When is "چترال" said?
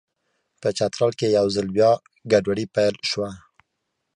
0.77-1.11